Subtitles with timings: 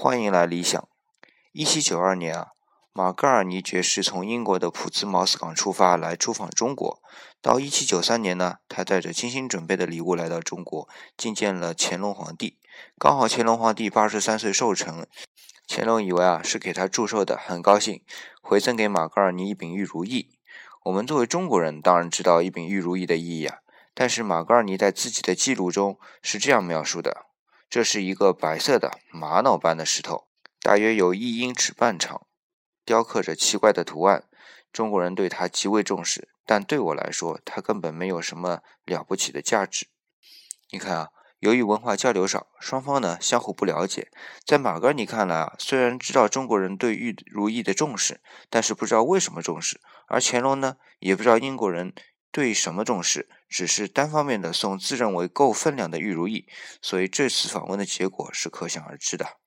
[0.00, 0.88] 欢迎来理想。
[1.50, 2.52] 一七九二年啊，
[2.92, 7.02] 马格尔尼爵士从英国的普兹茅斯港出发来出访中国。
[7.42, 12.60] 到一七九三年呢，他带着精心准备的礼物来到中国，觐见了乾隆皇帝。
[12.96, 15.04] 刚好乾隆皇帝八十三岁寿辰，
[15.66, 18.00] 乾隆以为啊是给他祝寿的，很高兴，
[18.40, 20.30] 回赠给马格尔尼一柄玉如意。
[20.84, 23.58] 我们作为中国人，当然知道一柄玉如意的意义啊。
[23.94, 27.26] 但是马格尔尼在自己的记录中是这样描述的：
[27.70, 30.26] 这是一个白色的玛瑙般的石头，
[30.62, 32.26] 大约有一英尺半长，
[32.82, 34.24] 雕刻着奇怪的图案。
[34.72, 39.88] 中国人对它极为重视，但对我来说，它根本没有什么了不起的价值。
[40.70, 41.08] 你看啊，
[41.40, 44.10] 由于文化交流少，双方呢相互不了解。
[44.46, 49.76] 在马格尼看来啊，虽然知道中国人对玉如意的重视，但是不知道为什么重视；
[50.06, 51.92] 而乾隆呢，也不知道英国人。
[52.30, 56.46] 对什么重视，只是单方面的送自认为够分量的玉如意，
[56.82, 59.38] 所以这次访问的结果是可想而知的。